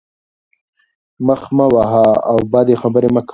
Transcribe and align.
مخ 1.27 1.41
مه 1.55 1.65
وهه 1.73 2.05
او 2.29 2.37
بدې 2.53 2.75
خبرې 2.81 3.09
مه 3.15 3.21
کوه. 3.23 3.29